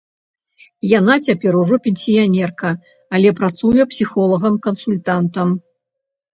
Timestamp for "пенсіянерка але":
1.89-3.29